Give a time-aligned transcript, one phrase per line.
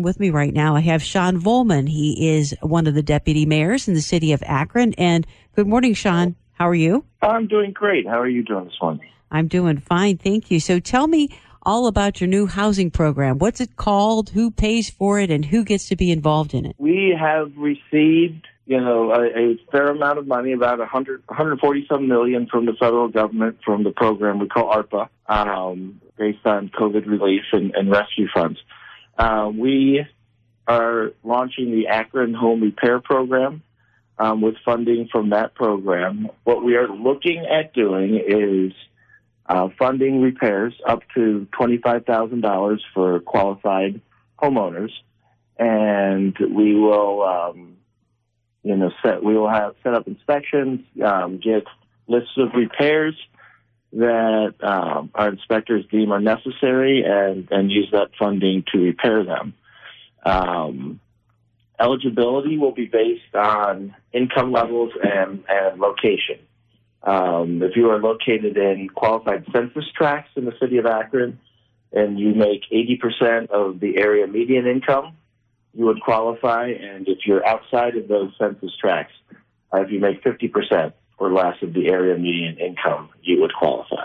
[0.00, 1.88] With me right now, I have Sean Vollman.
[1.88, 4.94] He is one of the deputy mayors in the city of Akron.
[4.94, 6.36] And good morning, Sean.
[6.52, 7.04] How are you?
[7.20, 8.06] I'm doing great.
[8.06, 9.04] How are you doing this morning?
[9.32, 10.16] I'm doing fine.
[10.16, 10.60] Thank you.
[10.60, 13.38] So tell me all about your new housing program.
[13.38, 14.30] What's it called?
[14.30, 15.32] Who pays for it?
[15.32, 16.76] And who gets to be involved in it?
[16.78, 22.46] We have received, you know, a, a fair amount of money, about 100, 147 million
[22.46, 27.42] from the federal government from the program we call ARPA, um, based on COVID relief
[27.50, 28.60] and, and rescue funds.
[29.18, 30.06] Uh, we
[30.68, 33.62] are launching the Akron Home Repair Program
[34.18, 36.28] um, with funding from that program.
[36.44, 38.72] What we are looking at doing is
[39.46, 44.00] uh, funding repairs up to $25,000 for qualified
[44.40, 44.90] homeowners.
[45.58, 47.76] And we will, um,
[48.62, 51.64] you know, set, we will have set up inspections, um, get
[52.06, 53.16] lists of repairs
[53.92, 59.54] that um, our inspectors deem are necessary and, and use that funding to repair them.
[60.24, 61.00] Um,
[61.80, 66.38] eligibility will be based on income levels and, and location.
[67.02, 71.38] Um, if you are located in qualified census tracts in the city of Akron
[71.92, 75.16] and you make 80% of the area median income,
[75.72, 76.68] you would qualify.
[76.68, 79.14] And if you're outside of those census tracts,
[79.72, 84.04] uh, if you make 50%, or less of the area median income, you would qualify.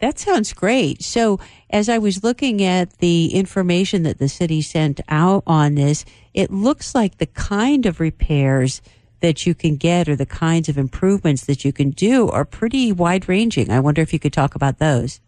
[0.00, 1.02] That sounds great.
[1.02, 6.04] So, as I was looking at the information that the city sent out on this,
[6.34, 8.80] it looks like the kind of repairs
[9.20, 12.92] that you can get or the kinds of improvements that you can do are pretty
[12.92, 13.70] wide ranging.
[13.70, 15.20] I wonder if you could talk about those.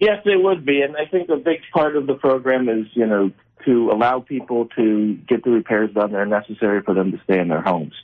[0.00, 0.82] Yes, it would be.
[0.82, 3.30] And I think a big part of the program is, you know,
[3.64, 7.38] to allow people to get the repairs done that are necessary for them to stay
[7.38, 7.94] in their homes.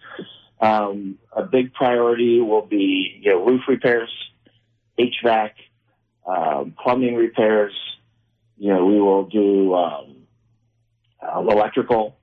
[0.60, 4.10] Um, a big priority will be you know, roof repairs,
[4.98, 5.50] HVAC,
[6.26, 7.74] um, plumbing repairs.
[8.56, 10.16] You know, we will do um,
[11.20, 12.16] uh, electrical.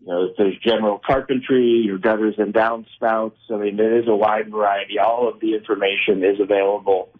[0.00, 3.36] You know, if there's general carpentry, your gutters and downspouts.
[3.50, 4.98] I mean, there is a wide variety.
[4.98, 7.10] All of the information is available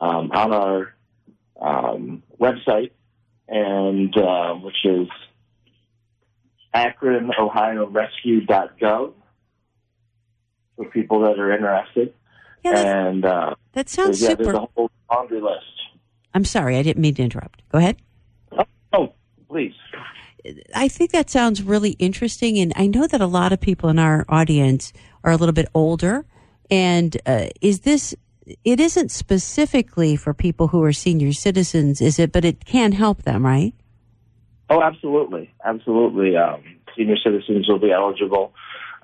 [0.00, 0.94] um, on our
[1.60, 2.92] um, website,
[3.48, 5.08] and uh, which is
[6.74, 9.14] AkronOhioRescue.gov
[10.78, 12.14] for people that are interested.
[12.64, 14.44] Yeah, that, and uh, that sounds yeah, super.
[14.44, 15.64] There's a whole laundry list.
[16.32, 17.62] I'm sorry, I didn't mean to interrupt.
[17.70, 17.96] Go ahead.
[18.52, 19.12] Oh, oh,
[19.50, 19.74] please.
[20.74, 23.98] I think that sounds really interesting, and I know that a lot of people in
[23.98, 24.92] our audience
[25.24, 26.24] are a little bit older.
[26.70, 28.14] And uh, is this?
[28.64, 32.32] It isn't specifically for people who are senior citizens, is it?
[32.32, 33.74] But it can help them, right?
[34.70, 36.36] Oh, absolutely, absolutely.
[36.36, 36.62] Um,
[36.96, 38.52] senior citizens will be eligible.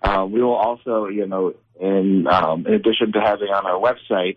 [0.04, 4.36] Uh, we will also, you know, in, um, in addition to having on our website,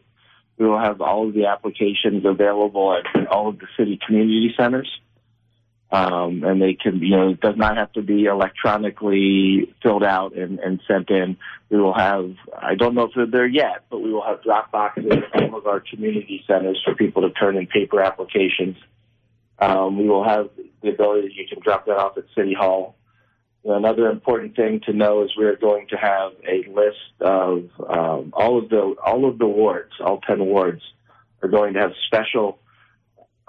[0.58, 4.90] we will have all of the applications available at all of the city community centers.
[5.92, 10.36] Um, and they can, you know, it does not have to be electronically filled out
[10.36, 11.38] and, and sent in.
[11.70, 14.72] We will have, I don't know if they're there yet, but we will have drop
[14.72, 18.78] boxes in all of our community centers for people to turn in paper applications.
[19.60, 20.50] Um, we will have
[20.82, 22.96] the ability that you can drop that off at City Hall
[23.64, 28.58] Another important thing to know is we're going to have a list of um, all
[28.58, 30.82] of the all of the wards, all ten wards,
[31.42, 32.60] are going to have special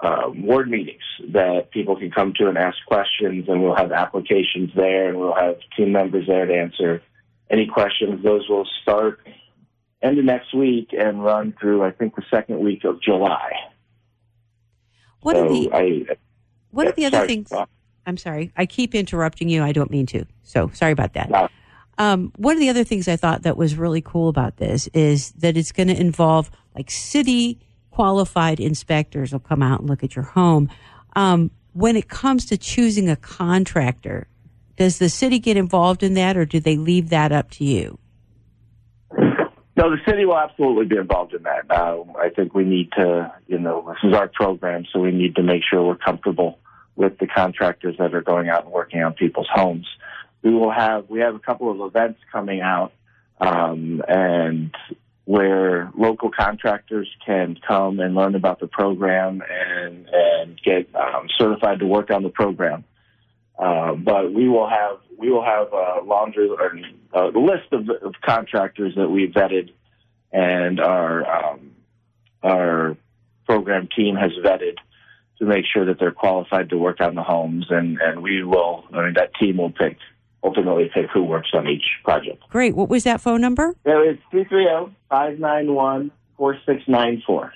[0.01, 4.71] uh, ward meetings that people can come to and ask questions, and we'll have applications
[4.75, 7.01] there, and we'll have team members there to answer
[7.49, 8.23] any questions.
[8.23, 9.19] Those will start
[10.01, 13.51] end of next week and run through, I think, the second week of July.
[15.21, 16.15] What so are the I,
[16.71, 17.51] What are the other things?
[18.05, 18.51] I'm sorry.
[18.57, 19.63] I keep interrupting you.
[19.63, 20.25] I don't mean to.
[20.43, 21.29] So sorry about that.
[21.29, 21.47] No.
[21.97, 25.31] Um, one of the other things I thought that was really cool about this is
[25.33, 27.59] that it's going to involve like city
[27.91, 30.69] qualified inspectors will come out and look at your home.
[31.17, 34.27] Um, when it comes to choosing a contractor,
[34.77, 37.99] does the city get involved in that or do they leave that up to you?
[39.11, 41.69] No, the city will absolutely be involved in that.
[41.69, 45.35] Uh, I think we need to, you know, this is our program, so we need
[45.35, 46.59] to make sure we're comfortable
[46.99, 49.87] with the contractors that are going out and working on people's homes.
[50.43, 52.91] We will have we have a couple of events coming out,
[53.39, 54.75] um, and
[55.23, 61.79] where local contractors can come and learn about the program and and get um, certified
[61.79, 62.83] to work on the program.
[63.57, 66.77] Uh, but we will have we will have a laundry or
[67.13, 69.71] a list of, of contractors that we vetted
[70.33, 71.71] and our um,
[72.43, 72.97] our
[73.45, 74.77] program team has vetted
[75.39, 78.85] to make sure that they're qualified to work on the homes, and and we will.
[78.93, 79.97] I mean, that team will pick
[80.43, 82.43] ultimately pick who works on each project.
[82.49, 82.75] Great.
[82.75, 83.75] What was that phone number?
[83.85, 87.51] It was 330-591-4694.